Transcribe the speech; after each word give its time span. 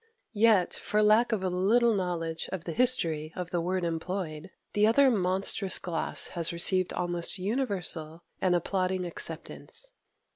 Yet, 0.33 0.73
for 0.73 1.03
lack 1.03 1.31
of 1.31 1.43
a 1.43 1.47
little 1.47 1.93
knowledge 1.93 2.49
of 2.51 2.63
the 2.63 2.71
history 2.71 3.31
of 3.35 3.51
the 3.51 3.61
word 3.61 3.83
employed, 3.83 4.49
the 4.73 4.87
other 4.87 5.11
monstrous 5.11 5.77
gloss 5.77 6.29
has 6.29 6.51
received 6.51 6.91
almost 6.93 7.37
universal 7.37 8.23
and 8.41 8.55
applauding 8.55 9.05
acceptance. 9.05 9.93